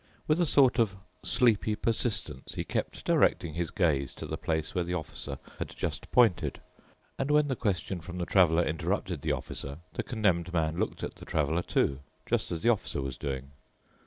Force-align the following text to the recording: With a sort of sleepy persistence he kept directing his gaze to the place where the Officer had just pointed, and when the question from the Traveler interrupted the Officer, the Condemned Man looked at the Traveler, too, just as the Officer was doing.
With 0.27 0.41
a 0.41 0.47
sort 0.47 0.79
of 0.79 0.95
sleepy 1.21 1.75
persistence 1.75 2.55
he 2.55 2.63
kept 2.63 3.05
directing 3.05 3.53
his 3.53 3.69
gaze 3.69 4.15
to 4.15 4.25
the 4.25 4.35
place 4.35 4.73
where 4.73 4.83
the 4.83 4.95
Officer 4.95 5.37
had 5.59 5.69
just 5.77 6.09
pointed, 6.11 6.59
and 7.19 7.29
when 7.29 7.49
the 7.49 7.55
question 7.55 8.01
from 8.01 8.17
the 8.17 8.25
Traveler 8.25 8.63
interrupted 8.63 9.21
the 9.21 9.31
Officer, 9.33 9.77
the 9.93 10.01
Condemned 10.01 10.51
Man 10.51 10.79
looked 10.79 11.03
at 11.03 11.17
the 11.17 11.25
Traveler, 11.25 11.61
too, 11.61 11.99
just 12.25 12.51
as 12.51 12.63
the 12.63 12.69
Officer 12.69 12.99
was 12.99 13.15
doing. 13.15 13.51